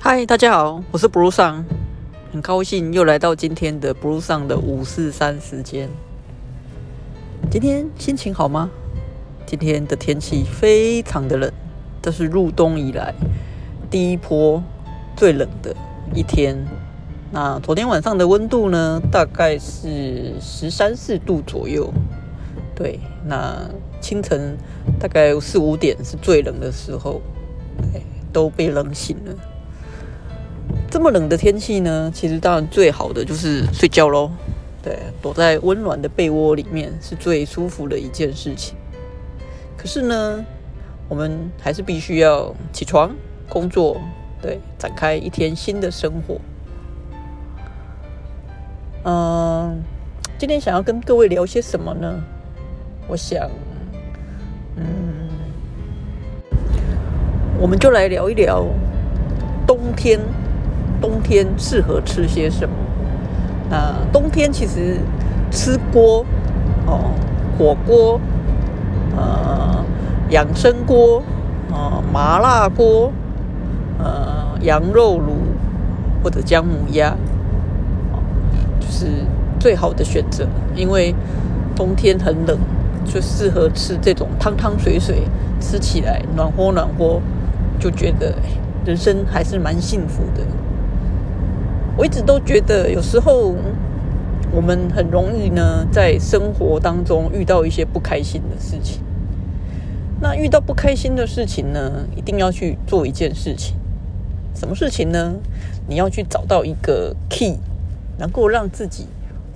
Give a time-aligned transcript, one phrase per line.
[0.00, 1.64] 嗨，大家好，我是 Blue 上，
[2.32, 5.90] 很高兴又来到今天的 Blue 上的五四三时间。
[7.50, 8.70] 今天心情好吗？
[9.44, 11.52] 今天的天气非常的冷，
[12.00, 13.12] 这是入冬以来
[13.90, 14.62] 第一波
[15.16, 15.74] 最冷的
[16.14, 16.56] 一天。
[17.32, 21.92] 那昨天晚上的温度呢，大概是十三四度左右。
[22.72, 23.68] 对，那
[24.00, 24.56] 清晨
[25.00, 27.20] 大概四五点是最冷的时候，
[27.92, 28.00] 哎，
[28.32, 29.34] 都被冷醒了。
[30.90, 34.30] 这么冷的天气呢，其实当然最好的就是睡觉喽。
[34.82, 38.76] 对，躲在温暖的被窝里面是最舒服的一件事情。
[39.76, 40.44] 可是呢，
[41.08, 43.14] 我们还是必须要起床
[43.48, 44.00] 工作，
[44.40, 46.40] 对，展开一天新的生活。
[49.04, 49.82] 嗯，
[50.38, 52.20] 今天想要跟各位聊些什么呢？
[53.06, 53.50] 我想，
[54.76, 54.84] 嗯，
[57.60, 58.64] 我们就来聊一聊
[59.66, 60.18] 冬天。
[61.00, 62.74] 冬天适合吃些什么？
[63.70, 64.98] 那冬天其实
[65.50, 66.24] 吃锅
[66.86, 67.10] 哦，
[67.58, 68.20] 火锅，
[69.16, 69.84] 呃，
[70.30, 71.22] 养生锅，
[71.70, 73.12] 啊，麻辣锅，
[73.98, 75.34] 呃，羊肉炉
[76.22, 77.14] 或者姜母鸭，
[78.80, 79.06] 就是
[79.60, 80.46] 最好的选择。
[80.74, 81.14] 因为
[81.76, 82.58] 冬天很冷，
[83.04, 85.22] 就适合吃这种汤汤水水，
[85.60, 87.20] 吃起来暖和暖和，
[87.78, 88.34] 就觉得
[88.86, 90.42] 人生还是蛮幸福的。
[91.98, 93.52] 我一直都觉得，有时候
[94.52, 99.02] 我们很容易呢，在生活当中遇到一些不开心的事情。
[100.20, 103.74] 那遇到不开心的事情呢，一定要去做一件事情。
[104.54, 105.34] 什么事情呢？
[105.88, 107.58] 你要去找到一个 key，
[108.16, 109.08] 能够让自己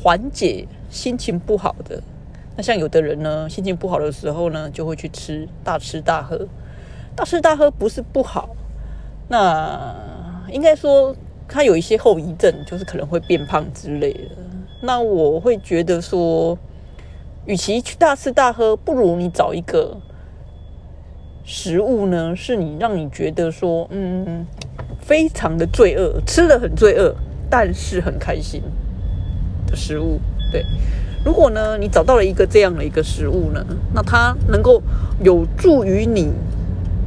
[0.00, 2.00] 缓解心情不好的。
[2.56, 6.46] 那像有的人呢，心情不好的时候呢，就会去吃大吃大喝。
[7.16, 8.50] 大吃大喝不是不好，
[9.26, 9.92] 那
[10.52, 11.16] 应该说。
[11.48, 14.20] 它有一些后遗症，就是可能会变胖之类的。
[14.82, 16.56] 那我会觉得说，
[17.46, 19.96] 与其去大吃大喝，不如你找一个
[21.44, 24.46] 食物呢，是你让你觉得说，嗯，
[25.00, 27.14] 非常的罪恶，吃的很罪恶，
[27.48, 28.62] 但是很开心
[29.66, 30.20] 的食物。
[30.52, 30.64] 对，
[31.24, 33.64] 如果呢，你找到了一个这样的一个食物呢，
[33.94, 34.82] 那它能够
[35.24, 36.30] 有助于你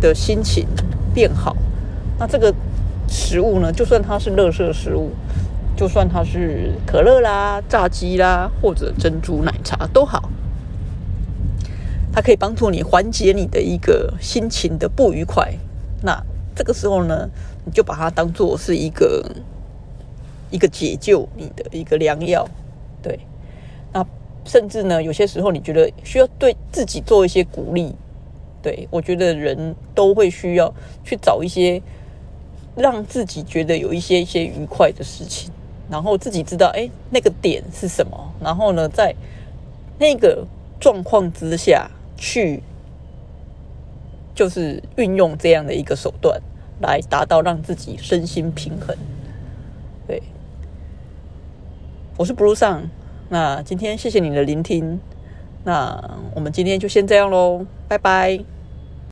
[0.00, 0.66] 的心情
[1.14, 1.56] 变好，
[2.18, 2.52] 那这个。
[3.06, 5.10] 食物呢，就算它是垃圾食物，
[5.76, 10.30] 就算它是可乐啦、炸鸡啦，或者珍珠奶茶都好，
[12.12, 15.52] 它可以帮助你缓解你的一个心情的不愉快。
[16.02, 16.20] 那
[16.54, 17.28] 这个时候呢，
[17.64, 19.24] 你就把它当做是一个
[20.50, 22.48] 一个解救你的一个良药。
[23.02, 23.20] 对，
[23.92, 24.04] 那
[24.44, 27.94] 甚至呢，有些时候你觉得需要对自己做一些鼓励。
[28.62, 31.80] 对我觉得人都会需要去找一些。
[32.76, 35.50] 让自己觉得有一些一些愉快的事情，
[35.90, 39.14] 然后自己知道哎那个点是什么，然后呢在
[39.98, 40.46] 那个
[40.80, 42.62] 状况之下去，
[44.34, 46.40] 就是运用这样的一个手段
[46.80, 48.96] 来达到让自己身心平衡。
[50.06, 50.22] 对，
[52.16, 52.90] 我是 Blue 上，
[53.28, 54.98] 那今天谢谢你的聆听，
[55.64, 58.53] 那我们今天就先这样喽，拜拜。